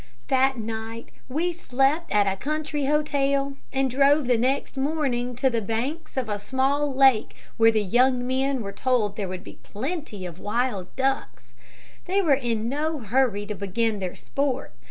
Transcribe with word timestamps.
"That 0.29 0.57
night 0.57 1.09
we 1.29 1.53
slept 1.53 2.11
at 2.11 2.25
a 2.25 2.35
country 2.35 2.85
hotel, 2.85 3.57
and 3.71 3.87
drove 3.87 4.25
the 4.25 4.35
next 4.35 4.75
morning 4.75 5.35
to 5.35 5.47
the 5.47 5.61
banks 5.61 6.17
of 6.17 6.27
a 6.27 6.39
small 6.39 6.91
lake 6.91 7.35
where 7.57 7.71
the 7.71 7.83
young 7.83 8.25
men 8.25 8.63
were 8.63 8.71
told 8.71 9.15
there 9.15 9.27
would 9.29 9.43
be 9.43 9.59
plenty 9.61 10.25
of 10.25 10.39
wild 10.39 10.87
ducks. 10.95 11.53
They 12.05 12.19
were 12.19 12.33
in 12.33 12.67
no 12.67 12.97
hurry 12.97 13.45
to 13.45 13.53
begin 13.53 13.99
their 13.99 14.15
sport. 14.15 14.73